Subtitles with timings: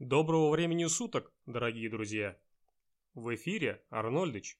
[0.00, 2.34] Доброго времени суток, дорогие друзья!
[3.12, 4.58] В эфире Арнольдыч.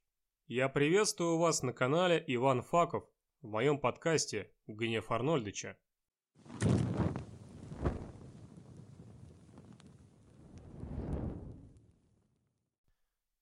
[0.48, 3.08] Я приветствую вас на канале Иван Факов
[3.41, 5.79] в моем подкасте «Гнев Арнольдыча».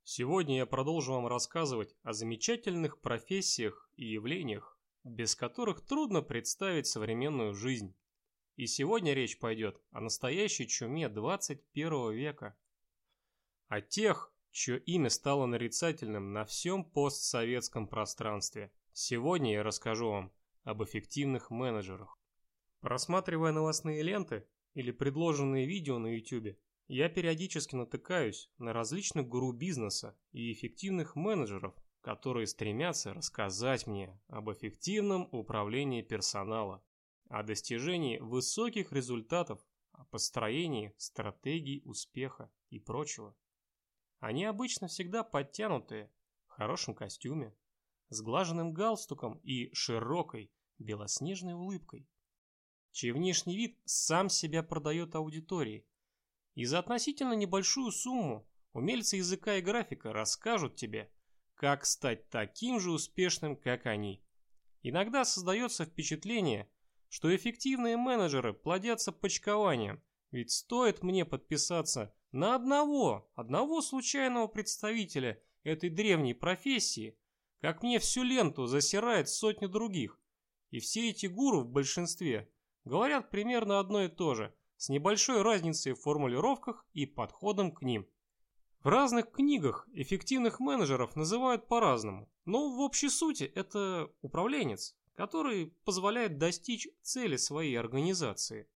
[0.04, 7.54] Сегодня я продолжу вам рассказывать о замечательных профессиях и явлениях, без которых трудно представить современную
[7.54, 7.92] жизнь.
[8.58, 12.56] И сегодня речь пойдет о настоящей чуме 21 века.
[13.68, 18.72] О тех, чье имя стало нарицательным на всем постсоветском пространстве.
[18.92, 20.32] Сегодня я расскажу вам
[20.64, 22.18] об эффективных менеджерах.
[22.80, 24.44] Просматривая новостные ленты
[24.74, 31.76] или предложенные видео на YouTube, я периодически натыкаюсь на различных гуру бизнеса и эффективных менеджеров,
[32.00, 36.82] которые стремятся рассказать мне об эффективном управлении персонала
[37.28, 39.60] о достижении высоких результатов,
[39.92, 43.36] о построении стратегий успеха и прочего.
[44.18, 46.10] Они обычно всегда подтянутые,
[46.46, 47.54] в хорошем костюме,
[48.08, 52.08] с глаженным галстуком и широкой белоснежной улыбкой,
[52.92, 55.86] чей внешний вид сам себя продает аудитории.
[56.54, 61.12] И за относительно небольшую сумму умельцы языка и графика расскажут тебе,
[61.54, 64.24] как стать таким же успешным, как они.
[64.82, 66.68] Иногда создается впечатление,
[67.08, 75.90] что эффективные менеджеры плодятся почкованием, ведь стоит мне подписаться на одного, одного случайного представителя этой
[75.90, 77.18] древней профессии,
[77.60, 80.20] как мне всю ленту засирает сотни других.
[80.70, 82.50] И все эти гуру в большинстве
[82.84, 88.06] говорят примерно одно и то же, с небольшой разницей в формулировках и подходом к ним.
[88.80, 96.38] В разных книгах эффективных менеджеров называют по-разному, но в общей сути это управленец, который позволяет
[96.38, 98.68] достичь цели своей организации.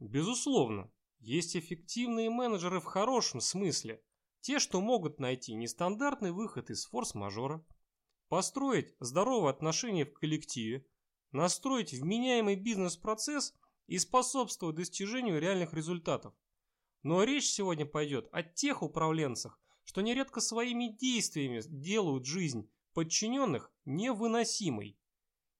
[0.00, 4.02] Безусловно, есть эффективные менеджеры в хорошем смысле,
[4.40, 7.64] те, что могут найти нестандартный выход из форс-мажора,
[8.28, 10.84] построить здоровые отношения в коллективе,
[11.30, 13.54] настроить вменяемый бизнес-процесс
[13.86, 16.34] и способствовать достижению реальных результатов.
[17.04, 24.98] Но речь сегодня пойдет о тех управленцах, что нередко своими действиями делают жизнь подчиненных невыносимой.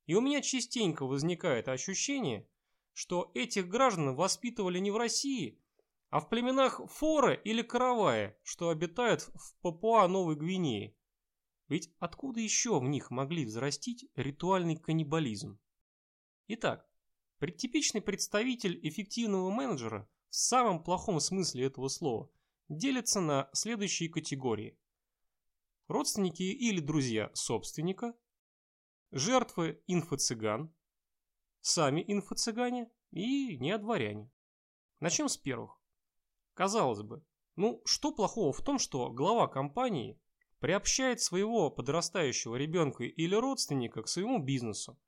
[0.06, 2.48] И у меня частенько возникает ощущение,
[2.92, 5.60] что этих граждан воспитывали не в России,
[6.10, 10.94] а в племенах Форы или Каравая, что обитают в Папуа-Новой Гвинее.
[11.68, 15.58] Ведь откуда еще в них могли взрастить ритуальный каннибализм?
[16.48, 16.88] Итак,
[17.56, 22.30] типичный представитель эффективного менеджера в самом плохом смысле этого слова
[22.68, 24.78] делится на следующие категории.
[25.88, 28.14] Родственники или друзья собственника,
[29.10, 30.74] жертвы инфо-цыган,
[31.60, 34.30] сами инфо-цыгане и неодворяне.
[35.00, 35.78] Начнем с первых.
[36.54, 37.24] Казалось бы,
[37.56, 40.20] ну что плохого в том, что глава компании
[40.58, 44.98] приобщает своего подрастающего ребенка или родственника к своему бизнесу?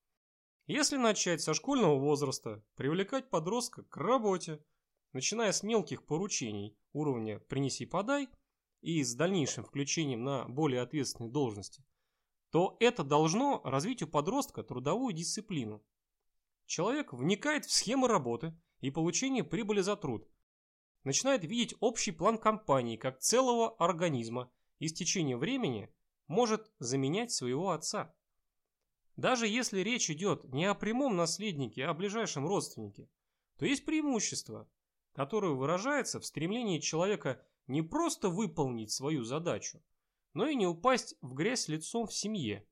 [0.66, 4.64] Если начать со школьного возраста привлекать подростка к работе,
[5.12, 8.28] начиная с мелких поручений уровня «принеси-подай»
[8.80, 11.84] и с дальнейшим включением на более ответственные должности–
[12.56, 15.84] то это должно развить у подростка трудовую дисциплину.
[16.64, 20.26] Человек вникает в схемы работы и получение прибыли за труд,
[21.04, 25.92] начинает видеть общий план компании как целого организма и с течением времени
[26.28, 28.14] может заменять своего отца.
[29.16, 33.10] Даже если речь идет не о прямом наследнике, а о ближайшем родственнике,
[33.58, 34.66] то есть преимущество,
[35.12, 39.82] которое выражается в стремлении человека не просто выполнить свою задачу,
[40.36, 42.68] но и не упасть в грязь лицом в семье.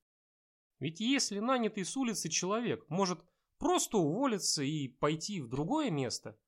[0.80, 3.20] Ведь если нанятый с улицы человек может
[3.58, 6.38] просто уволиться и пойти в другое место,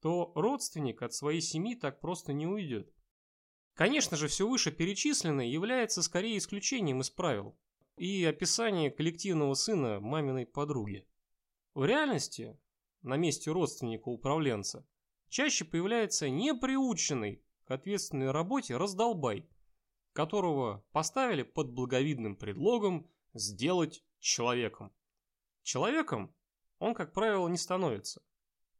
[0.00, 2.92] то родственник от своей семьи так просто не уйдет.
[3.74, 7.56] Конечно же, все вышеперечисленное является скорее исключением из правил
[7.96, 11.06] и описание коллективного сына маминой подруги.
[11.74, 12.58] В реальности
[13.02, 14.84] на месте родственника-управленца
[15.28, 19.48] чаще появляется неприученный к ответственной работе раздолбай–
[20.18, 24.92] которого поставили под благовидным предлогом сделать человеком.
[25.62, 26.34] Человеком
[26.80, 28.20] он, как правило, не становится.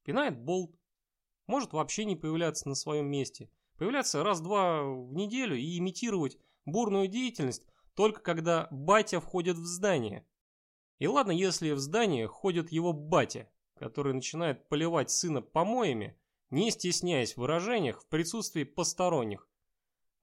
[0.02, 0.74] Пинает болт,
[1.46, 7.62] может вообще не появляться на своем месте, появляться раз-два в неделю и имитировать бурную деятельность
[7.94, 10.26] только когда батя входит в здание.
[10.98, 16.18] И ладно, если в здание ходит его батя, который начинает поливать сына помоями,
[16.50, 19.48] не стесняясь в выражениях в присутствии посторонних,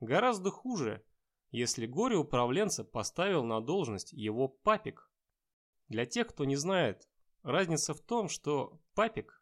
[0.01, 1.03] Гораздо хуже,
[1.55, 5.09] если горе-управленца поставил на должность его папик.
[5.87, 7.07] Для тех, кто не знает,
[7.43, 9.41] разница в том, что папик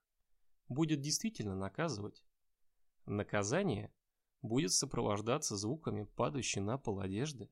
[0.67, 2.23] будет действительно наказывать.
[3.05, 3.91] Наказание
[4.43, 7.49] будет сопровождаться звуками падающей на пол одежды,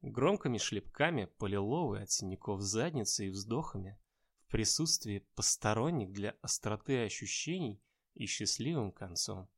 [0.00, 3.98] громкими шлепками по лиловой от синяков задницы и вздохами
[4.46, 7.82] в присутствии посторонних для остроты ощущений
[8.14, 9.48] и счастливым концом.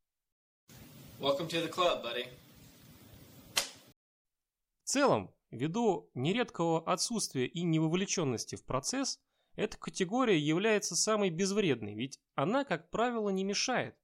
[1.20, 2.47] Welcome to the club, buddy.
[4.88, 9.20] Целом, ввиду нередкого отсутствия и невовлеченности в процесс,
[9.54, 13.98] эта категория является самой безвредной, ведь она, как правило, не мешает.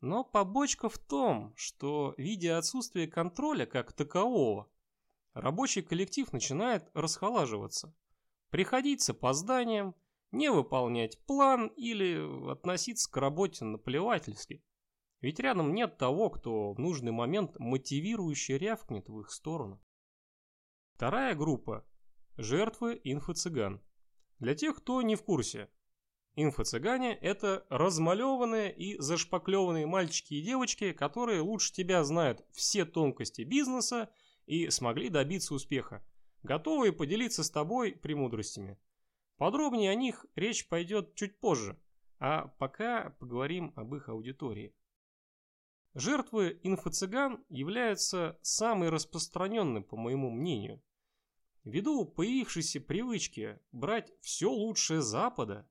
[0.00, 4.68] Но побочка в том, что, видя отсутствие контроля как такового,
[5.32, 7.94] рабочий коллектив начинает расхолаживаться,
[8.50, 9.94] приходить с опозданием,
[10.32, 14.60] не выполнять план или относиться к работе наплевательски.
[15.20, 19.80] Ведь рядом нет того, кто в нужный момент мотивирующе рявкнет в их сторону.
[20.96, 21.84] Вторая группа–
[22.38, 23.82] жертвы инфо-цыган.
[24.38, 25.68] Для тех, кто не в курсе,
[26.36, 34.10] инфо-цыгане– это размалеванные и зашпаклеванные мальчики и девочки, которые лучше тебя знают все тонкости бизнеса
[34.46, 36.02] и смогли добиться успеха,
[36.42, 38.78] готовые поделиться с тобой премудростями.
[39.36, 41.78] Подробнее о них речь пойдет чуть позже,
[42.18, 44.74] а пока поговорим об их аудитории.
[45.98, 50.82] Жертвы инфо-цыган являются самой распространенной, по моему мнению.
[51.64, 55.66] Ввиду появившейся привычки брать все лучшее Запада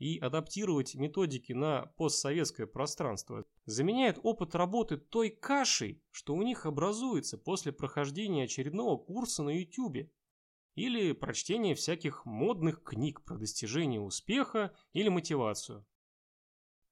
[0.00, 7.38] и адаптировать методики на постсоветское пространство, заменяет опыт работы той кашей, что у них образуется
[7.38, 10.10] после прохождения очередного курса на YouTube
[10.74, 15.86] или прочтения всяких модных книг про достижение успеха или мотивацию.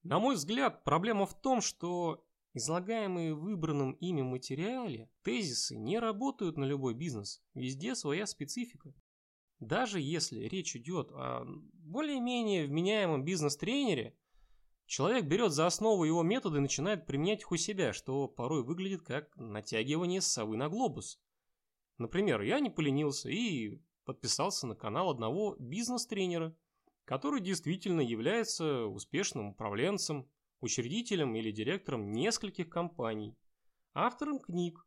[0.05, 2.25] На мой взгляд, проблема в том, что
[2.57, 8.95] Излагаемые в выбранном ими материале тезисы не работают на любой бизнес, везде своя специфика.
[9.61, 11.45] Даже если речь идет о
[11.75, 14.17] более-менее вменяемом бизнес-тренере,
[14.87, 19.03] человек берет за основу его методы и начинает применять их у себя, что порой выглядит
[19.03, 21.21] как натягивание совы на глобус.
[21.99, 26.57] Например, я не поленился и подписался на канал одного бизнес-тренера,
[27.05, 30.27] который действительно является успешным управленцем,
[30.61, 33.37] учредителем или директором нескольких компаний,
[33.95, 34.87] автором книг,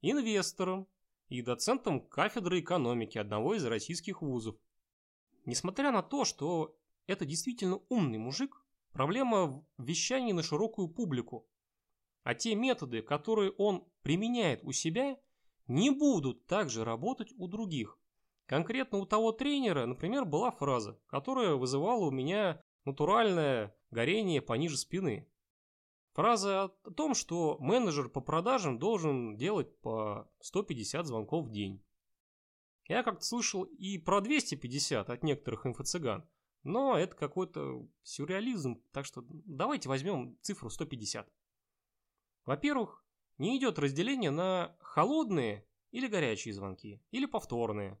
[0.00, 0.88] инвестором
[1.28, 4.56] и доцентом кафедры экономики одного из российских вузов.
[5.46, 6.76] Несмотря на то, что
[7.06, 11.46] это действительно умный мужик, проблема в вещании на широкую публику.
[12.22, 15.18] А те методы, которые он применяет у себя,
[15.66, 17.98] не будут также работать у других.
[18.46, 25.28] Конкретно у того тренера, например, была фраза, которая вызывала у меня натуральное горение пониже спины.
[26.12, 31.82] Фраза о том, что менеджер по продажам должен делать по 150 звонков в день.
[32.88, 36.28] Я как-то слышал и про 250 от некоторых инфо-цыган,
[36.64, 41.32] но это какой-то сюрреализм, так что давайте возьмем цифру 150.
[42.44, 43.04] Во-первых,
[43.38, 48.00] не идет разделение на холодные или горячие звонки, или повторные.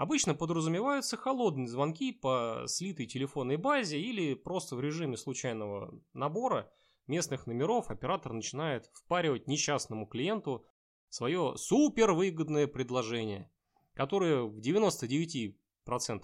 [0.00, 6.72] Обычно подразумеваются холодные звонки по слитой телефонной базе или просто в режиме случайного набора
[7.06, 10.64] местных номеров оператор начинает впаривать несчастному клиенту
[11.10, 13.52] свое супервыгодное предложение,
[13.92, 15.54] которое в 99%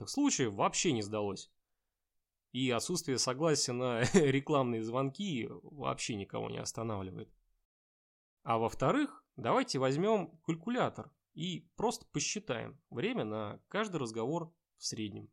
[0.06, 1.52] случаев вообще не сдалось.
[2.52, 7.28] И отсутствие согласия на рекламные звонки вообще никого не останавливает.
[8.42, 15.30] А во-вторых, давайте возьмем калькулятор и просто посчитаем время на каждый разговор в среднем.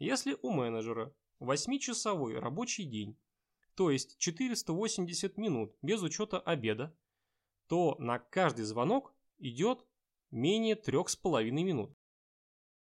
[0.00, 3.16] Если у менеджера 8-часовой рабочий день,
[3.76, 6.96] то есть 480 минут без учета обеда,
[7.68, 9.86] то на каждый звонок идет
[10.32, 11.96] менее 3,5 минут.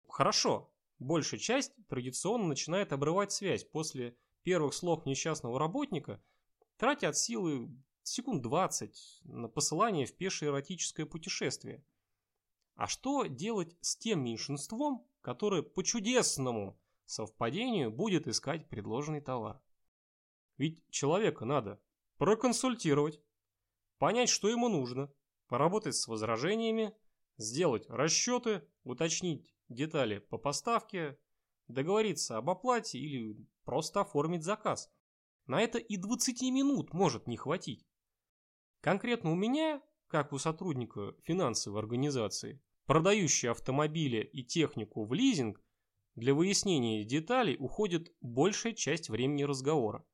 [0.08, 6.24] Хорошо, большая часть традиционно начинает обрывать связь после первых слов несчастного работника,
[6.78, 7.70] тратя от силы
[8.04, 11.84] секунд 20 на посылание в пешее эротическое путешествие.
[12.82, 19.62] А что делать с тем меньшинством, которое по чудесному совпадению будет искать предложенный товар?
[20.58, 21.80] Ведь человека надо
[22.18, 23.22] проконсультировать,
[24.00, 25.14] понять, что ему нужно,
[25.48, 26.92] поработать с возражениями,
[27.38, 31.20] сделать расчеты, уточнить детали по поставке,
[31.68, 34.92] договориться об оплате или просто оформить заказ.
[35.46, 37.86] На это и 20 минут может не хватить.
[38.80, 42.60] Конкретно у меня, как у сотрудника финансовой организации,
[42.92, 45.64] продающий автомобили и технику в лизинг,
[46.16, 50.06] для выяснения деталей уходит большая часть времени разговора.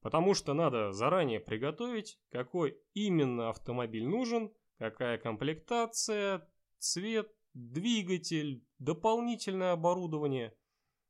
[0.00, 10.56] Потому что надо заранее приготовить, какой именно автомобиль нужен, какая комплектация, цвет, двигатель, дополнительное оборудование.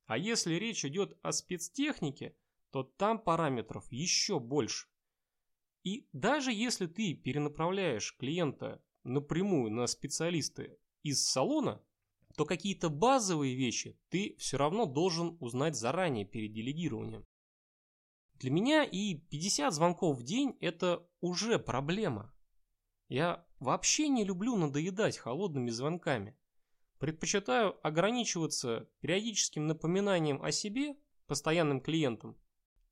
[0.06, 2.36] А если речь идет о спецтехнике,
[2.72, 4.88] то там параметров еще больше.
[5.84, 11.82] И даже если ты перенаправляешь клиента напрямую на специалиста из салона,
[12.36, 17.26] то какие-то базовые вещи ты все равно должен узнать заранее перед делегированием.
[18.34, 22.34] Для меня и 50 звонков в день– это уже проблема.
[23.08, 26.36] Я вообще не люблю надоедать холодными звонками.
[26.98, 30.96] Предпочитаю ограничиваться периодическим напоминанием о себе
[31.26, 32.36] постоянным клиентам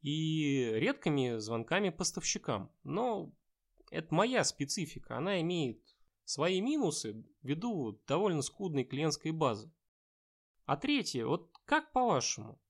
[0.00, 2.71] и редкими звонками поставщикам.
[2.83, 3.33] Но
[3.90, 5.94] это моя специфика, она имеет
[6.25, 9.73] свои минусы ввиду довольно скудной клиентской базы.
[10.64, 12.61] А третье, вот как по-вашему,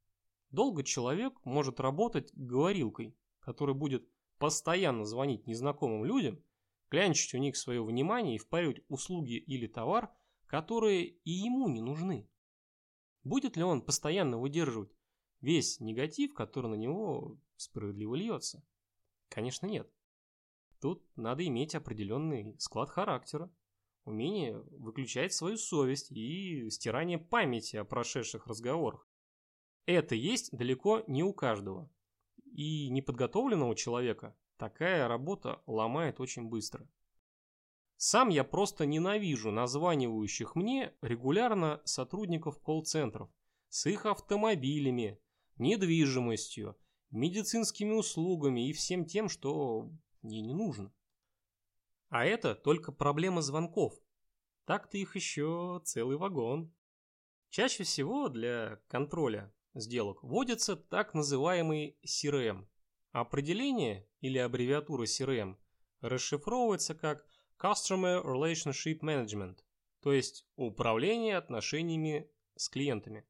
[0.51, 4.09] долго человек может работать говорилкой, который будет
[4.39, 6.43] постоянно звонить незнакомым людям,
[6.89, 10.13] клянчить у них свое внимание и впаривать услуги или товар,
[10.47, 12.29] которые и ему не нужны?
[13.23, 14.95] Будет ли он постоянно выдерживать
[15.41, 18.63] весь негатив, который на него справедливо льется?
[19.29, 19.91] Конечно, нет.
[20.85, 23.51] Тут надо иметь определенный склад характера,
[24.05, 29.09] умение выключать свою совесть и стирание памяти о прошедших разговорах.
[29.87, 31.91] Это есть далеко не у каждого.
[32.53, 36.87] И неподготовленного человека такая работа ломает очень быстро.
[37.97, 43.31] Сам я просто ненавижу названивающих мне регулярно сотрудников колл-центров
[43.71, 45.19] с их автомобилями,
[45.57, 46.77] недвижимостью,
[47.11, 49.91] медицинскими услугами и всем тем, что
[50.25, 50.93] мне не нужно.
[52.09, 53.95] А это только проблема звонков.
[54.65, 56.75] Так-то их еще целый вагон.
[57.51, 62.67] Чаще всего для контроля сделок вводится так называемый CRM.
[63.13, 65.57] Определение или аббревиатура CRM
[66.01, 67.27] расшифровывается как
[67.59, 69.59] Customer Relationship Management,
[70.01, 73.25] то есть управление отношениями с клиентами.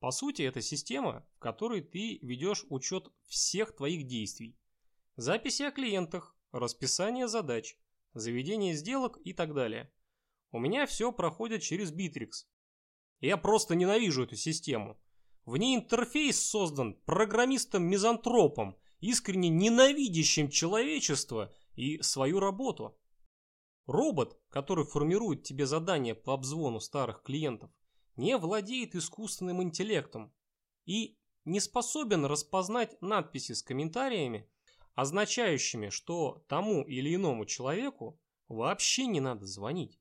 [0.00, 4.56] По сути, это система, в которой ты ведешь учет всех твоих действий.
[5.16, 7.76] Записи о клиентах, расписание задач,
[8.14, 9.92] заведение сделок и так далее.
[10.52, 12.46] У меня все проходит через Bittrex.
[13.20, 14.98] Я просто ненавижу эту систему.
[15.44, 22.98] В ней интерфейс создан программистом-мизантропом, искренне ненавидящим человечество и свою работу.
[23.84, 27.70] Робот, который формирует тебе задания по обзвону старых клиентов,
[28.16, 30.32] не владеет искусственным интеллектом
[30.86, 34.48] и не способен распознать надписи с комментариями,
[34.94, 39.98] означающими, что тому или иному человеку вообще не надо звонить.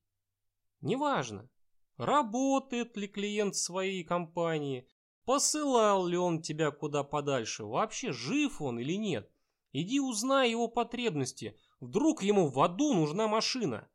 [0.82, 1.50] Неважно,
[1.98, 4.88] работает ли клиент своей компании,
[5.26, 9.32] посылал ли он тебя куда подальше, вообще жив он или нет.
[9.74, 13.90] Иди узнай его потребности, вдруг ему в аду нужна машина.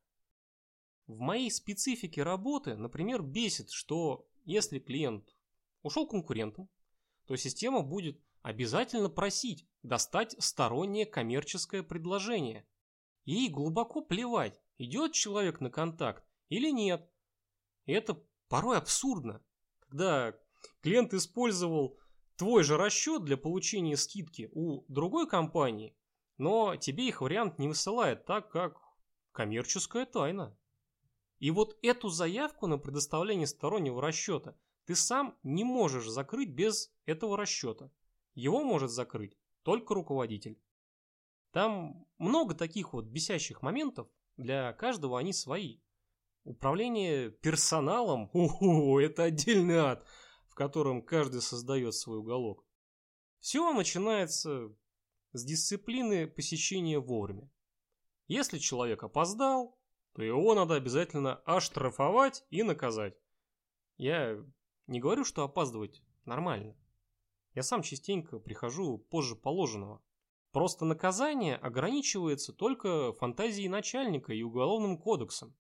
[1.07, 5.37] В моей специфике работы, например, бесит, что если клиент
[5.83, 6.69] ушел конкурентом,
[7.27, 12.67] то система будет обязательно просить достать стороннее коммерческое предложение.
[13.25, 17.09] Ей глубоко плевать, идет человек на контакт или нет.
[17.87, 19.43] И это порой абсурдно,
[19.81, 20.37] когда
[20.83, 21.99] клиент использовал
[22.37, 25.97] твой же расчет для получения скидки у другой компании,
[26.37, 28.81] но тебе их вариант не высылает так, как
[29.33, 30.57] коммерческая тайна.
[31.39, 37.37] И вот эту заявку на предоставление стороннего расчета ты сам не можешь закрыть без этого
[37.37, 37.91] расчета.
[38.35, 40.63] Его может закрыть только руководитель.
[41.51, 44.07] Там много таких вот бесящих моментов,
[44.37, 45.81] для каждого они свои.
[46.45, 50.07] Управление персоналом, о, это отдельный ад,
[50.47, 52.65] в котором каждый создает свой уголок.
[53.41, 54.73] Все начинается
[55.33, 57.51] с дисциплины посещения вовремя.
[58.29, 59.81] Если человек опоздал,
[60.13, 63.19] то его надо обязательно оштрафовать и наказать.
[63.97, 64.39] Я
[64.87, 66.77] не говорю, что опаздывать нормально.
[67.57, 70.03] Я сам частенько прихожу позже положенного.
[70.53, 75.57] Просто наказание ограничивается только фантазией начальника и уголовным кодексом.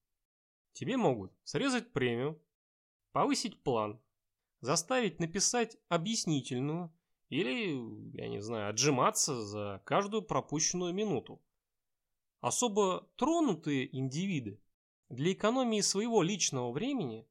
[0.74, 2.38] Тебе могут срезать премию,
[3.12, 3.98] повысить план,
[4.60, 6.94] заставить написать объяснительную
[7.30, 7.80] или,
[8.14, 11.42] я не знаю, отжиматься за каждую пропущенную минуту.
[12.40, 14.60] Особо тронутые индивиды
[15.08, 17.26] для экономии своего личного времени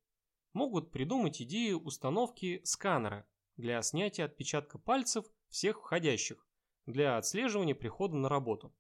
[0.54, 6.46] могут придумать идею установки сканера для снятия отпечатка пальцев всех входящих
[6.86, 8.74] для отслеживания прихода на работу.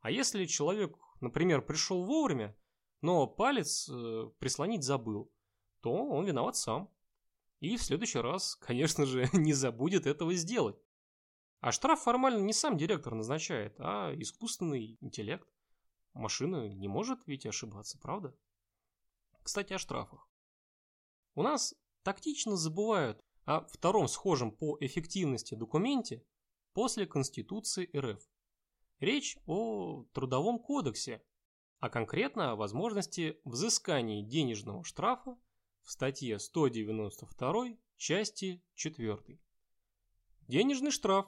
[0.00, 2.56] А если человек, например, пришел вовремя,
[3.00, 5.32] но палец э, прислонить забыл,
[5.80, 6.90] то он виноват сам.
[7.60, 10.76] И в следующий раз, конечно же, не забудет этого сделать.
[11.60, 15.46] А штраф формально не сам директор назначает, а искусственный интеллект.
[16.14, 18.34] Машина не может ведь ошибаться, правда?
[19.42, 20.26] Кстати, о штрафах.
[21.34, 26.24] У нас тактично забывают о втором схожем по эффективности документе
[26.72, 28.22] после Конституции РФ.
[29.00, 31.20] Речь о Трудовом кодексе,
[31.80, 35.36] а конкретно о возможности взыскания денежного штрафа
[35.82, 39.40] в статье 192 части 4.
[40.46, 41.26] Денежный штраф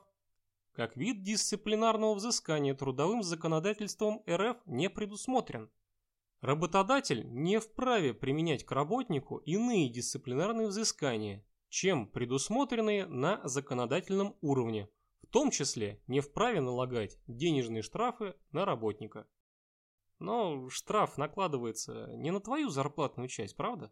[0.71, 5.73] как вид дисциплинарного взыскания трудовым законодательством РФ не предусмотрен.
[6.41, 14.91] Работодатель не вправе применять к работнику иные дисциплинарные взыскания, чем предусмотренные на законодательном уровне,
[15.23, 19.27] в том числе не вправе налагать денежные штрафы на работника.
[20.19, 23.91] Но штраф накладывается не на твою зарплатную часть, правда?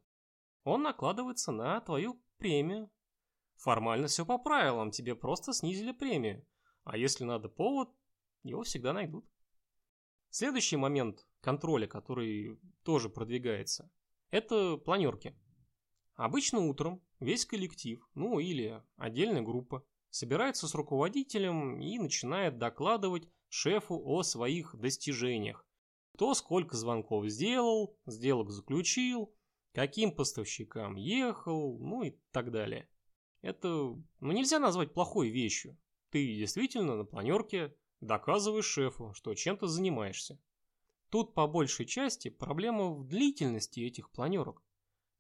[0.64, 2.90] Он накладывается на твою премию.
[3.56, 6.46] Формально все по правилам, тебе просто снизили премию.
[6.84, 7.88] А если надо повод,
[8.42, 9.26] его всегда найдут.
[10.28, 13.90] Следующий момент контроля, который тоже продвигается,
[14.30, 15.34] это планерки.
[16.20, 23.98] Обычно утром весь коллектив, ну или отдельная группа, собирается с руководителем и начинает докладывать шефу
[24.04, 25.66] о своих достижениях.
[26.12, 29.34] Кто сколько звонков сделал, сделок заключил,
[29.72, 32.86] каким поставщикам ехал, ну и так далее.
[33.40, 35.78] Это ну, нельзя назвать плохой вещью.
[36.10, 40.38] Ты действительно на планерке доказываешь шефу, что чем-то занимаешься.
[41.08, 44.62] Тут по большей части проблема в длительности этих планерок.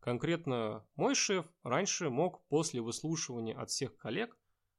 [0.00, 4.36] Конкретно мой шеф раньше мог после выслушивания от всех коллег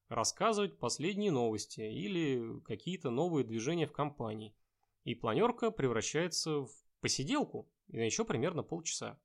[0.10, 4.56] рассказывать последние новости или какие-то новые движения в компании.
[5.04, 9.20] И планерка превращается в посиделку на еще примерно полчаса.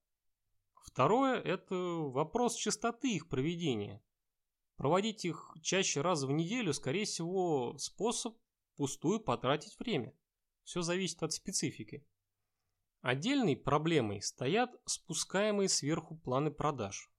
[0.84, 4.02] Второе– это вопрос частоты их проведения.
[4.76, 8.36] Проводить их чаще раз в неделю, скорее всего, способ
[8.76, 10.14] пустую потратить время.
[10.62, 12.06] Все зависит от специфики.
[13.00, 17.10] Отдельной проблемой стоят спускаемые сверху планы продаж.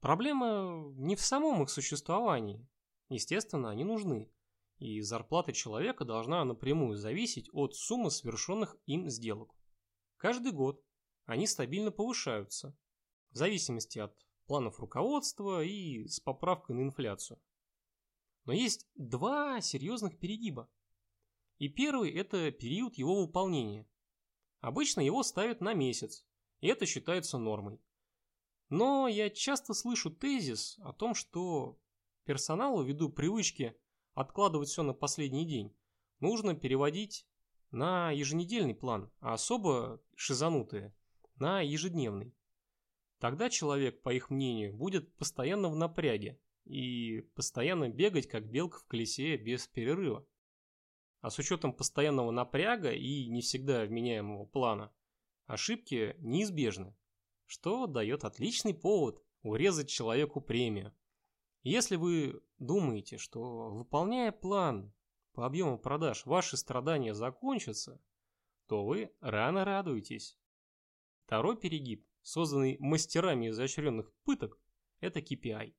[0.00, 2.66] Проблема не в самом их существовании.
[3.08, 4.32] Естественно, они нужны.
[4.78, 9.54] И зарплата человека должна напрямую зависеть от суммы совершенных им сделок.
[10.16, 10.84] Каждый год
[11.24, 12.76] они стабильно повышаются,
[13.30, 17.40] в зависимости от планов руководства и с поправкой на инфляцию.
[18.44, 20.68] Но есть два серьезных перегиба.
[21.58, 23.86] И первый– это период его выполнения.
[24.62, 26.24] Обычно его ставят на месяц,
[26.60, 27.80] и это считается нормой.
[28.68, 31.78] Но я часто слышу тезис о том, что
[32.24, 33.76] персоналу ввиду привычки
[34.14, 35.76] откладывать все на последний день,
[36.20, 37.26] нужно переводить
[37.72, 40.94] на еженедельный план, а особо шизанутые–
[41.36, 42.32] на ежедневный.
[43.18, 48.84] Тогда человек, по их мнению, будет постоянно в напряге и постоянно бегать, как белка в
[48.84, 50.24] колесе, без перерыва.
[51.22, 54.92] А с учетом постоянного напряга и не всегда вменяемого плана,
[55.46, 56.96] ошибки неизбежны,
[57.46, 60.92] что дает отличный повод урезать человеку премию.
[61.62, 64.92] Если вы думаете, что выполняя план
[65.32, 68.02] по объему продаж ваши страдания закончатся,
[68.66, 70.36] то вы рано радуетесь.
[71.24, 74.58] Второй перегиб созданный мастерами изощренных пыток,
[74.98, 75.72] это KPI.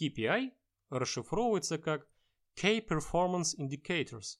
[0.00, 0.52] KPI
[0.88, 2.08] расшифровывается как
[2.56, 4.38] Key Performance Indicators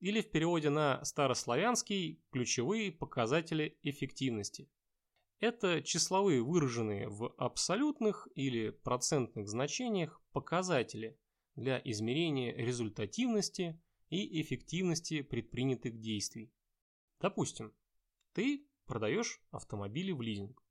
[0.00, 4.70] или в переводе на старославянский ключевые показатели эффективности.
[5.40, 11.18] Это числовые выраженные в абсолютных или процентных значениях показатели
[11.54, 16.52] для измерения результативности и эффективности предпринятых действий.
[17.20, 17.74] Допустим,
[18.32, 20.62] ты продаешь автомобили в лизинг.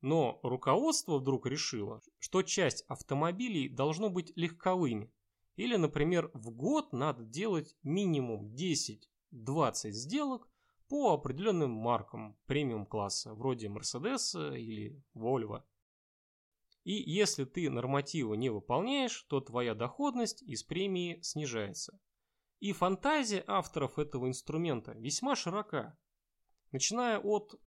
[0.00, 5.12] Но руководство вдруг решило, что часть автомобилей должно быть легковыми.
[5.58, 10.48] Или, например, в год надо делать минимум 10-20 сделок
[10.86, 15.64] по определенным маркам премиум-класса, вроде Mercedes или Volvo.
[16.84, 21.98] И если ты нормативы не выполняешь, то твоя доходность из премии снижается.
[22.60, 25.98] И фантазия авторов этого инструмента весьма широка.
[26.70, 27.60] Начиная от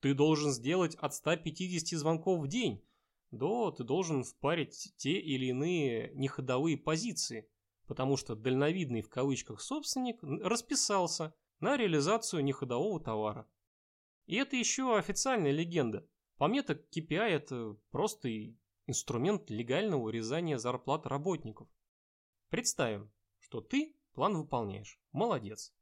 [0.00, 2.84] «ты должен сделать от 150 звонков в день»
[3.30, 7.48] до «ты должен впарить те или иные неходовые позиции»,
[7.86, 13.48] потому что дальновидный в кавычках собственник расписался на реализацию неходового товара.
[14.26, 16.06] И это еще официальная легенда.
[16.36, 18.28] По мне так KPI это просто
[18.86, 21.68] инструмент легального урезания зарплат работников.
[22.48, 25.00] Представим, что ты план выполняешь.
[25.12, 25.74] Молодец.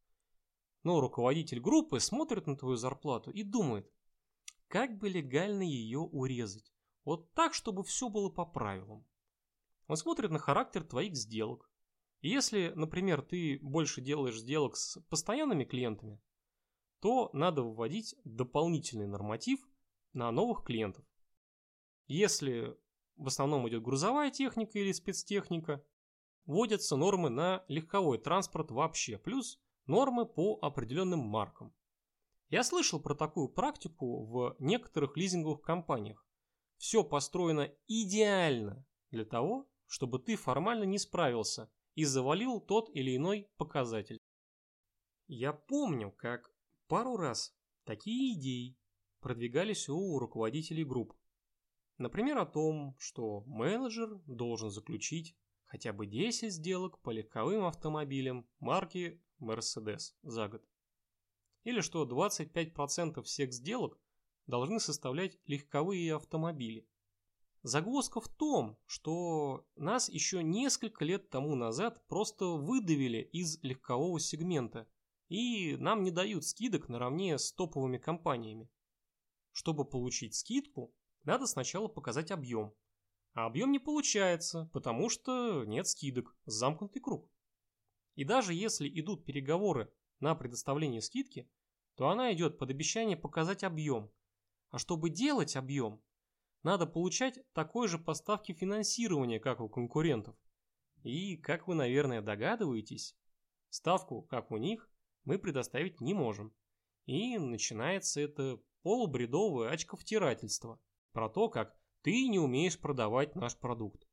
[0.83, 3.91] Но руководитель группы смотрит на твою зарплату и думает,
[4.69, 6.73] как бы легально ее урезать.
[7.09, 9.03] Вот так, чтобы все было по правилам.
[9.87, 11.71] Он смотрит на характер твоих сделок.
[12.21, 16.21] И если, например, ты больше делаешь сделок с постоянными клиентами,
[17.01, 19.59] то надо вводить дополнительный норматив
[20.13, 21.03] на новых клиентов.
[22.09, 22.77] Если
[23.17, 25.83] в основном идет грузовая техника или спецтехника,
[26.45, 31.73] вводятся нормы на легковой транспорт вообще, плюс нормы по определенным маркам.
[32.51, 36.28] Я слышал про такую практику в некоторых лизинговых компаниях.
[36.79, 43.51] Все построено идеально для того, чтобы ты формально не справился и завалил тот или иной
[43.57, 44.19] показатель.
[45.27, 46.55] Я помню, как
[46.87, 48.79] пару раз такие идеи
[49.21, 51.15] продвигались у руководителей групп.
[51.99, 59.21] Например, о том, что менеджер должен заключить хотя бы 10 сделок по легковым автомобилям марки
[59.41, 60.65] Mercedes за год.
[61.65, 64.01] Или что 25% всех сделок
[64.49, 66.89] должны составлять легковые автомобили.
[67.63, 74.89] Загвоздка в том, что нас еще несколько лет тому назад просто выдавили из легкового сегмента,
[75.29, 78.71] и нам не дают скидок наравне с топовыми компаниями.
[79.53, 82.73] Чтобы получить скидку, надо сначала показать объем.
[83.35, 87.31] А объем не получается, потому что нет скидок, замкнутый круг.
[88.15, 91.51] И даже если идут переговоры на предоставление скидки,
[91.97, 94.11] то она идет под обещание показать объем.
[94.71, 96.03] А чтобы делать объем,
[96.63, 100.37] надо получать такой же поставки финансирования, как у конкурентов.
[101.03, 103.17] И, как вы, наверное, догадываетесь,
[103.71, 104.91] ставку, как у них,
[105.25, 106.53] мы предоставить не можем.
[107.07, 110.81] И начинается это полубредовое очковтирательство
[111.13, 114.07] про то, как ты не умеешь продавать наш продукт.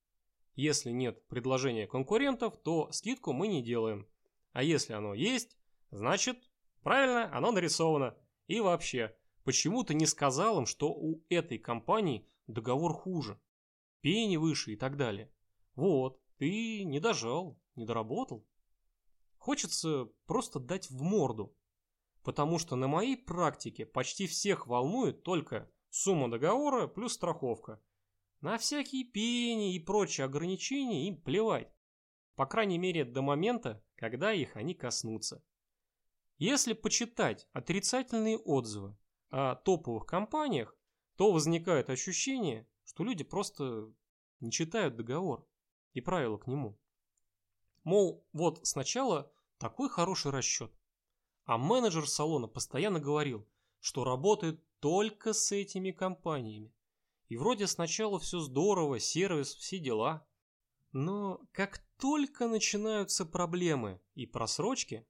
[0.56, 4.08] Если нет предложения конкурентов, то скидку мы не делаем.
[4.54, 5.58] А если оно есть,
[5.92, 6.38] значит,
[6.82, 8.18] правильно, оно нарисовано.
[8.48, 13.40] И вообще, почему ты не сказал им, что у этой компании договор хуже,
[14.02, 15.32] пени выше и так далее?
[15.76, 18.46] Вот, ты не дожал, не доработал.
[19.38, 21.56] Хочется просто дать в морду.
[22.24, 27.82] Потому что на моей практике почти всех волнует только Сумма договора плюс страховка.
[28.42, 31.72] На всякие пени и прочие ограничения им плевать.
[32.36, 35.42] По крайней мере до момента, когда их они коснутся.
[36.38, 38.98] Если почитать отрицательные отзывы
[39.30, 40.76] о топовых компаниях,
[41.16, 43.92] то возникает ощущение, что люди просто
[44.40, 45.48] не читают договор
[45.94, 46.78] и правила к нему.
[47.84, 50.72] Мол, вот сначала такой хороший расчет,
[51.46, 53.48] а менеджер салона постоянно говорил,
[53.80, 56.74] что работает только с этими компаниями.
[57.28, 60.28] И вроде сначала все здорово, сервис, все дела.
[60.92, 65.08] Но как только начинаются проблемы и просрочки,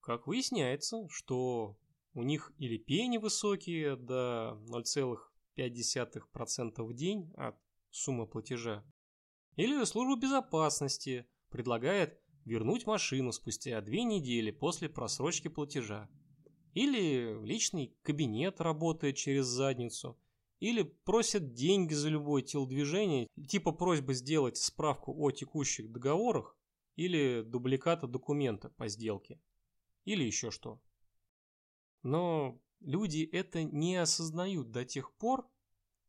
[0.00, 1.78] как выясняется, что
[2.20, 7.56] у них или пени высокие до 0,5% в день от
[7.90, 8.84] суммы платежа,
[9.56, 16.08] или служба безопасности предлагает вернуть машину спустя две недели после просрочки платежа.
[16.74, 20.18] Или личный кабинет работает через задницу.
[20.60, 26.56] Или просят деньги за любое телодвижение, типа просьбы сделать справку о текущих договорах
[26.96, 29.40] или дубликата документа по сделке.
[30.04, 30.80] Или еще что.
[32.02, 35.48] Но люди это не осознают до тех пор,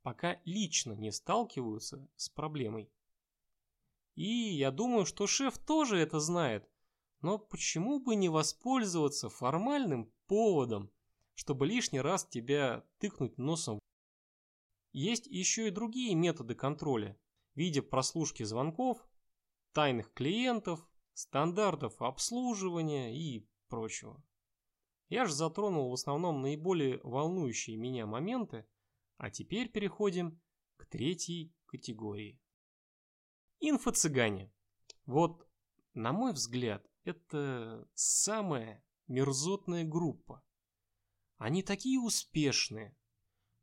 [0.01, 2.91] пока лично не сталкиваются с проблемой.
[4.15, 6.69] И я думаю, что шеф тоже это знает,
[7.21, 10.91] но почему бы не воспользоваться формальным поводом,
[11.33, 13.79] чтобы лишний раз тебя тыкнуть носом.
[14.91, 17.17] Есть еще и другие методы контроля
[17.53, 18.97] в виде прослушки звонков,
[19.71, 24.21] тайных клиентов, стандартов обслуживания и прочего.
[25.11, 28.65] Я же затронул в основном наиболее волнующие меня моменты,
[29.17, 30.39] а теперь переходим
[30.77, 32.39] к третьей категории.
[33.59, 34.53] Инфо-цыгане.
[35.05, 35.45] Вот,
[35.93, 40.41] на мой взгляд, это самая мерзотная группа.
[41.37, 42.95] Они такие успешные,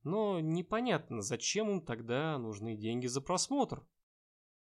[0.02, 3.86] но непонятно, зачем им тогда нужны деньги за просмотр.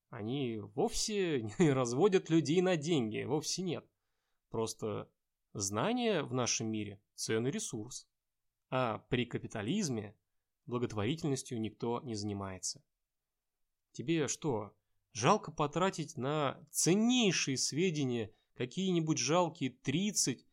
[0.09, 3.89] Они вовсе не разводят людей на деньги, вовсе нет.
[4.51, 5.09] Просто
[5.59, 8.07] знание в нашем мире– ценный ресурс.
[8.69, 10.15] А при капитализме
[10.65, 12.83] благотворительностью никто не занимается.
[13.91, 14.75] Тебе что,
[15.13, 20.45] жалко потратить на ценнейшие сведения какие-нибудь жалкие 30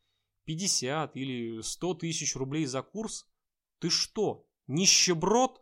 [0.47, 3.27] 50 или 100 тысяч рублей за курс?
[3.79, 5.61] Ты что, нищеброд?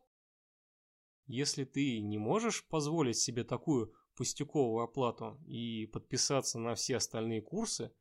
[1.26, 7.92] Если ты не можешь позволить себе такую пустяковую оплату и подписаться на все остальные курсы,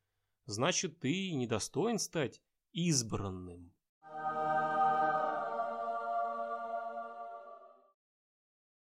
[0.47, 3.73] значит ты недостоин стать избранным.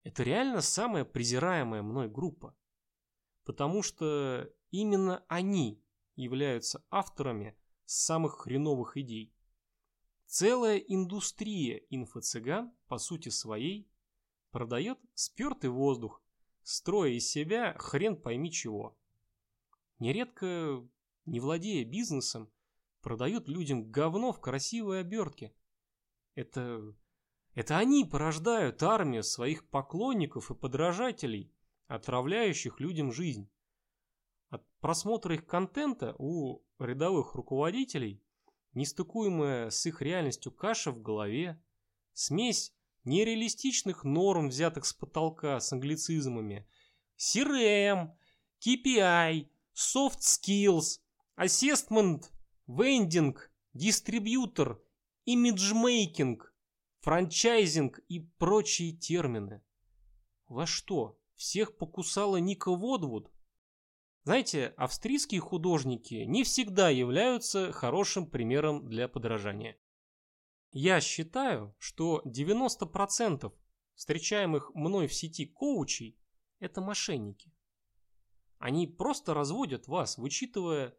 [0.03, 2.55] Это реально самая презираемая мной группа,
[3.43, 5.83] потому что именно они
[6.15, 9.33] являются авторами самых хреновых идей.
[10.25, 13.89] Целая индустрия инфо-цыган, по сути своей,
[14.51, 16.21] продает спертый воздух,
[16.63, 18.97] строя из себя хрен пойми чего.
[19.99, 20.85] нередко,
[21.27, 22.51] не владея бизнесом,
[23.01, 25.53] продают людям говно в красивой обертке.
[26.33, 26.95] Это,
[27.53, 31.53] это они порождают армию своих поклонников и подражателей,
[31.87, 33.49] отравляющих людям жизнь.
[34.49, 38.23] От просмотра их контента у рядовых руководителей
[38.77, 41.61] нестыкуемая с их реальностью каша в голове,
[42.13, 46.67] смесь нереалистичных норм, взятых с потолка с англицизмами,
[47.17, 48.11] CRM,
[48.65, 50.99] KPI, Soft Skills,
[51.37, 52.31] Assessment,
[52.67, 53.37] Vending,
[53.73, 54.83] Дистрибьютор,
[55.25, 56.51] Имиджмейкинг,
[57.01, 59.61] франчайзинг и прочие термины.
[60.47, 63.31] Во что, всех покусала Ника Водвуд?
[64.23, 69.77] Знаете, австрийские художники не всегда являются хорошим примером для подражания.
[70.71, 73.53] Я считаю, что 90%
[73.93, 76.17] встречаемых мной в сети коучей–
[76.59, 77.53] это мошенники.
[78.57, 80.97] Они просто разводят вас, вычитывая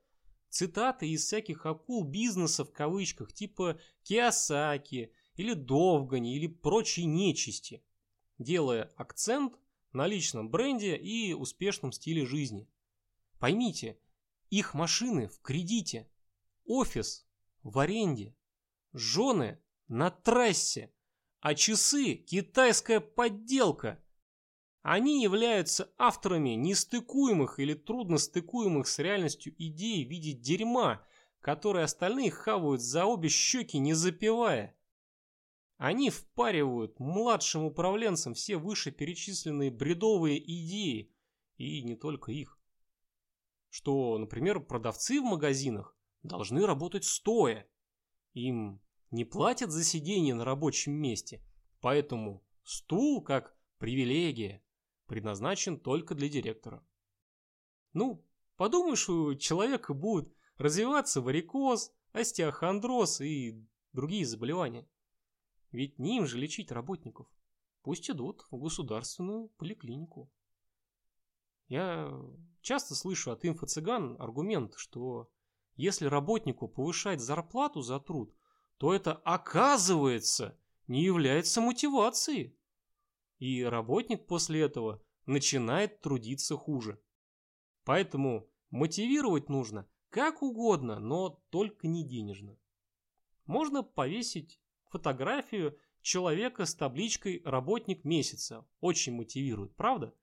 [0.51, 7.83] цитаты из всяких акул бизнеса в кавычках, типа Киосаки или Довгани или прочей нечисти,
[8.39, 9.59] делая акцент
[9.93, 12.69] на личном бренде и успешном стиле жизни.
[13.39, 13.99] Поймите,
[14.51, 16.09] их машины в кредите,
[16.65, 17.27] офис
[17.63, 18.35] в аренде,
[18.93, 20.93] жены на трассе,
[21.41, 24.03] а часы– китайская подделка.
[24.83, 31.05] Они являются авторами нестыкуемых или трудностыкуемых с реальностью идей в виде дерьма,
[31.41, 34.77] которые остальные хавают за обе щеки, не запивая.
[35.77, 41.13] Они впаривают младшим управленцам все вышеперечисленные бредовые идеи,
[41.57, 42.59] и не только их
[43.71, 47.69] что, например, продавцы в магазинах должны работать стоя.
[48.33, 51.43] Им не платят за сидение на рабочем месте,
[51.81, 54.63] поэтому стул, как привилегия,
[55.09, 56.87] предназначен только для директора.
[57.95, 58.25] Ну,
[58.57, 64.87] подумаешь, у человека будет развиваться варикоз, остеохондроз и другие заболевания.
[65.73, 67.27] Ведь не им же лечить работников.
[67.83, 70.31] Пусть идут в государственную поликлинику.
[71.69, 72.13] Я
[72.61, 75.31] часто слышу от инфо-цыган аргумент, что
[75.77, 78.35] если работнику повышать зарплату за труд,
[78.79, 82.58] то это оказывается не является мотивацией.
[83.39, 87.01] И работник после этого начинает трудиться хуже.
[87.85, 92.59] Поэтому мотивировать нужно как угодно, но только не денежно.
[93.47, 98.67] Можно повесить фотографию человека с табличкой «Работник месяца».
[98.81, 100.15] Очень мотивирует, правда?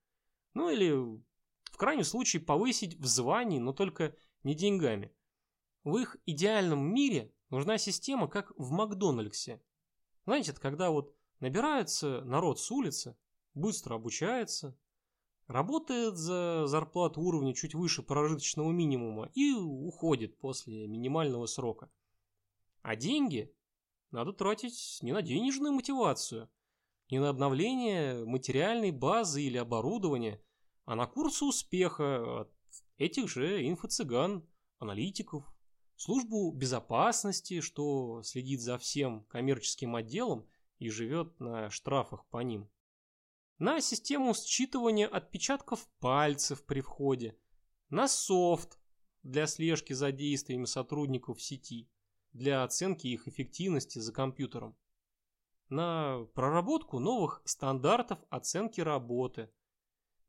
[0.54, 5.12] Ну или в крайнем случае повысить в звании, но только не деньгами.
[5.84, 9.62] В их идеальном мире нужна система, как в Макдональдсе.
[10.26, 13.18] Знаете, это когда вот набирается народ с улицы,
[13.54, 14.78] быстро обучается,
[15.48, 21.92] работает за зарплату уровня чуть выше прожиточного минимума и уходит после минимального срока.
[22.82, 23.54] А деньги
[24.12, 26.50] надо тратить не на денежную мотивацию,
[27.10, 30.42] не на обновление материальной базы или оборудования,
[30.86, 32.52] а на курсы успеха от
[32.98, 34.48] этих же инфо-цыган,
[34.80, 35.46] аналитиков,
[35.96, 40.48] службу безопасности, что следит за всем коммерческим отделом
[40.80, 42.70] и живет на штрафах по ним,
[43.58, 47.38] на систему считывания отпечатков пальцев при входе,
[47.90, 48.80] на софт
[49.24, 51.90] для слежки за действиями сотрудников сети,
[52.34, 54.76] для оценки их эффективности за компьютером,
[55.70, 59.50] на проработку новых стандартов оценки работы–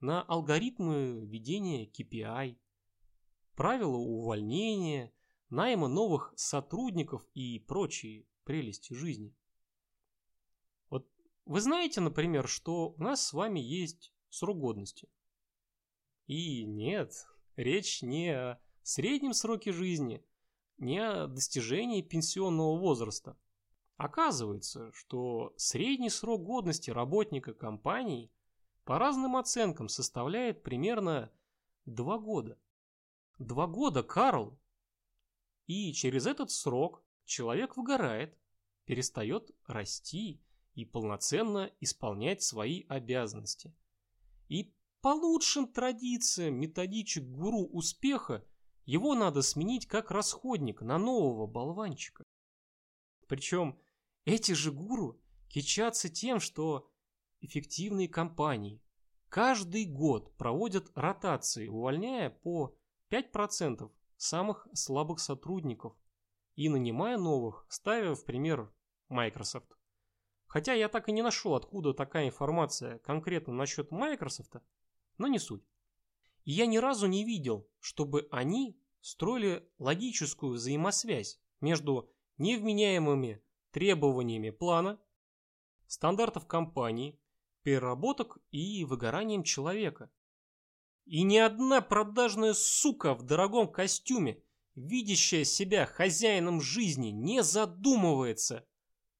[0.00, 2.56] на алгоритмы ведения KPI,
[3.54, 5.12] правила увольнения,
[5.48, 9.34] найма новых сотрудников и прочие прелести жизни.
[11.46, 15.08] Вы знаете, например, что у нас с вами есть срок годности.
[16.26, 17.12] И нет,
[17.54, 20.24] речь не о среднем сроке жизни,
[20.78, 23.38] не о достижении пенсионного возраста.
[23.96, 28.32] Оказывается, что средний срок годности работника компании
[28.84, 31.30] по разным оценкам составляет примерно
[31.84, 32.58] два года.
[33.38, 34.58] Два года, Карл!
[35.68, 38.36] И через этот срок человек выгорает,
[38.84, 40.40] перестает расти
[40.76, 43.74] и полноценно исполнять свои обязанности.
[44.48, 48.46] И по лучшим традициям методичек гуру успеха
[48.84, 52.22] его надо сменить как расходник на нового болванчика.
[53.26, 53.80] Причем
[54.26, 56.92] эти же гуру кичатся тем, что
[57.40, 58.82] эффективные компании
[59.30, 62.76] каждый год проводят ротации, увольняя по
[63.10, 65.96] 5% самых слабых сотрудников
[66.54, 68.70] и нанимая новых, ставя в пример
[69.08, 69.75] Microsoft.
[70.56, 74.54] Хотя я так и не нашел, откуда такая информация конкретно насчет Microsoft,
[75.18, 75.62] но не суть.
[76.44, 84.98] И я ни разу не видел, чтобы они строили логическую взаимосвязь между невменяемыми требованиями плана,
[85.88, 87.20] стандартов компании,
[87.62, 90.10] переработок и выгоранием человека.
[91.04, 94.42] И ни одна продажная сука в дорогом костюме,
[94.74, 98.66] видящая себя хозяином жизни, не задумывается,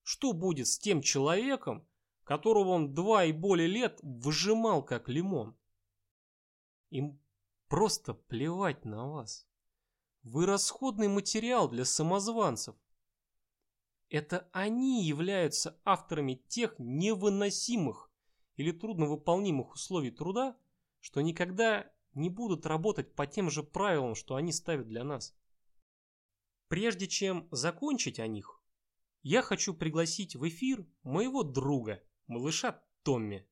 [0.07, 1.85] что будет с тем человеком,
[2.23, 5.57] которого он два и более лет выжимал как лимон.
[6.90, 7.21] Им
[7.66, 9.49] просто плевать на вас.
[10.23, 12.77] Вы расходный материал для самозванцев.
[14.09, 18.09] Это они являются авторами тех невыносимых
[18.55, 20.57] или трудновыполнимых условий труда,
[21.01, 25.37] что никогда не будут работать по тем же правилам, что они ставят для нас.
[26.69, 28.56] Прежде чем закончить о них,
[29.29, 33.45] я хочу пригласить в эфир моего друга, малыша Томми,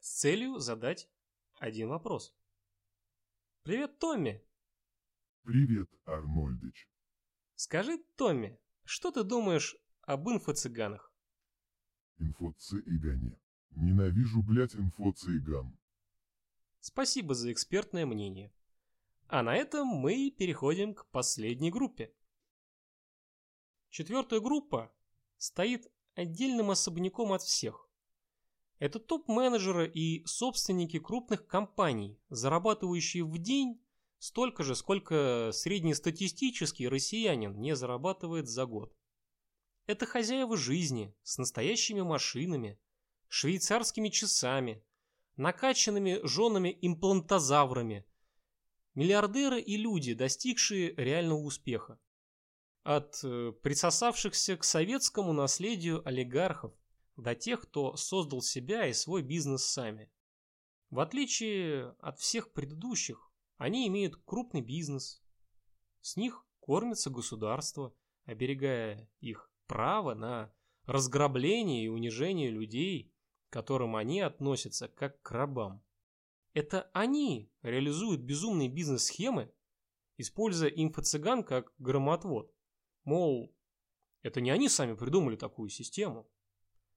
[0.00, 1.08] с целью задать
[1.60, 2.34] один вопрос.
[3.62, 4.42] Привет, Томми!
[5.44, 6.88] Привет, Арнольдыч.
[7.54, 11.14] Скажи, Томми, что ты думаешь об инфо-цыганах?
[12.18, 13.38] Инфо-цыгане.
[13.70, 15.78] Ненавижу, блять, инфо-цыган.
[16.80, 18.52] Спасибо за экспертное мнение.
[19.28, 22.12] А на этом мы переходим к последней группе.
[23.90, 24.92] Четвертая группа
[25.38, 27.88] стоит отдельным особняком от всех.
[28.78, 33.80] Это топ-менеджеры и собственники крупных компаний, зарабатывающие в день
[34.18, 38.96] столько же, сколько среднестатистический россиянин не зарабатывает за год.
[39.86, 42.78] Это хозяева жизни с настоящими машинами,
[43.28, 44.82] швейцарскими часами,
[45.36, 48.06] накачанными женами-имплантозаврами,
[48.94, 51.98] миллиардеры и люди, достигшие реального успеха.
[52.84, 56.72] От э, присосавшихся к советскому наследию олигархов
[57.16, 60.12] до тех, кто создал себя и свой бизнес сами.
[60.90, 65.24] В отличие от всех предыдущих, они имеют крупный бизнес.
[66.02, 67.94] С них кормится государство,
[68.26, 70.52] оберегая их право на
[70.84, 73.14] разграбление и унижение людей,
[73.48, 75.82] к которым они относятся как к рабам.
[76.52, 79.52] Это они реализуют безумные бизнес-схемы,
[80.18, 82.53] используя инфо-цыган как громотвод.
[83.04, 83.54] Мол,
[84.22, 86.28] это не они сами придумали такую систему,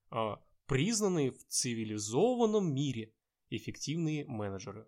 [0.10, 3.14] а признанные в цивилизованном мире
[3.50, 4.88] эффективные менеджеры.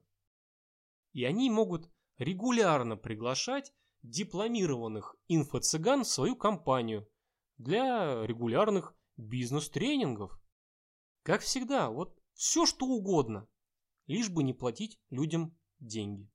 [1.13, 7.09] И они могут регулярно приглашать дипломированных инфо-цыган в свою компанию
[7.57, 10.39] для регулярных бизнес-тренингов.
[11.23, 13.47] Как всегда, вот все что угодно,
[14.07, 16.31] лишь бы не платить людям деньги.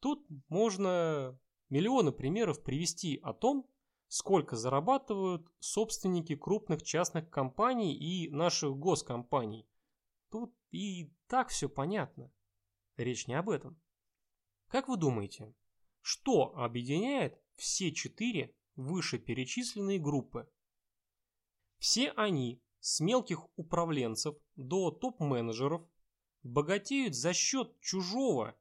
[0.00, 1.38] Тут можно
[1.72, 3.66] миллионы примеров привести о том,
[4.06, 9.66] сколько зарабатывают собственники крупных частных компаний и наших госкомпаний.
[10.30, 12.30] Тут и так все понятно.
[12.98, 13.80] Речь не об этом.
[14.68, 15.54] Как вы думаете,
[16.02, 20.46] что объединяет все четыре вышеперечисленные группы?
[21.78, 25.88] Все они, с мелких управленцев до топ-менеджеров,
[26.42, 28.54] богатеют за счет чужого,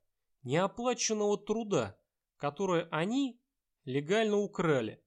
[0.43, 1.97] неоплаченного труда,
[2.41, 3.39] которое они
[3.86, 4.99] легально украли.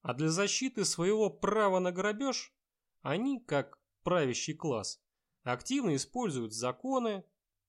[0.00, 2.56] А для защиты своего права на грабеж
[3.02, 5.04] они, как правящий класс,
[5.42, 7.24] активно используют законы,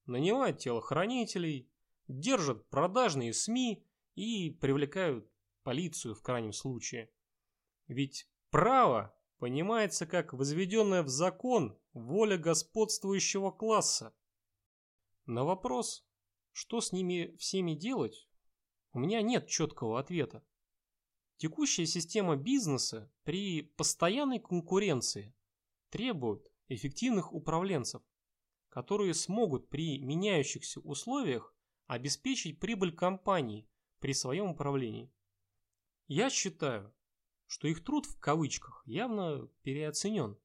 [0.06, 1.70] нанимают телохранителей,
[2.08, 5.30] держат продажные СМИ и привлекают
[5.64, 7.12] полицию в крайнем случае.
[7.88, 14.16] Ведь право понимается как возведенная в закон воля господствующего класса.
[15.26, 16.08] На вопрос,
[16.54, 18.30] что с ними всеми делать,
[18.94, 20.44] у меня нет четкого ответа.
[21.38, 25.34] Текущая система бизнеса при постоянной конкуренции
[25.90, 28.02] требует эффективных управленцев,
[28.70, 31.56] которые смогут при меняющихся условиях
[31.88, 33.68] обеспечить прибыль компании
[34.00, 35.12] при своем управлении.
[36.08, 36.94] Я считаю,
[37.48, 40.38] что их труд в кавычках явно переоценен,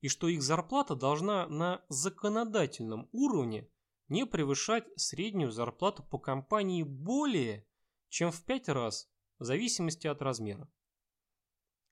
[0.00, 3.68] и что их зарплата должна на законодательном уровне
[4.08, 7.66] не превышать среднюю зарплату по компании более
[8.08, 10.70] чем в 5 раз в зависимости от размера.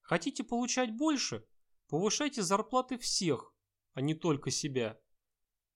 [0.03, 1.45] Хотите получать больше?
[1.89, 3.53] Повышайте зарплаты всех,
[3.93, 5.01] а не только себя.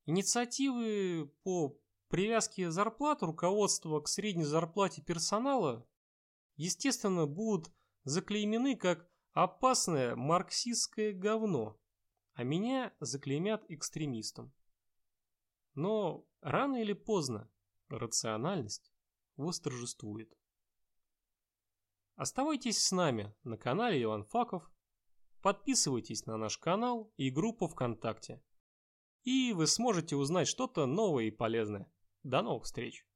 [0.04, 5.84] Инициативы по привязке зарплат руководства к средней зарплате персонала,
[6.54, 7.72] естественно, будут
[8.04, 11.76] заклеймены как опасное марксистское говно,
[12.34, 14.52] а меня заклеймят экстремистом.
[15.76, 17.50] Но рано или поздно
[17.88, 18.92] рациональность
[19.36, 20.36] восторжествует.
[22.16, 24.68] Оставайтесь с нами на канале Иван Факов,
[25.42, 28.42] подписывайтесь на наш канал и группу ВКонтакте.
[29.22, 31.92] И вы сможете узнать что-то новое и полезное.
[32.22, 33.06] До новых встреч!